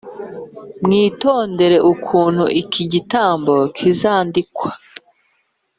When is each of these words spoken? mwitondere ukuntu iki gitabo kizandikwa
mwitondere 0.83 1.77
ukuntu 1.93 2.43
iki 2.61 2.83
gitabo 2.93 3.53
kizandikwa 3.75 4.69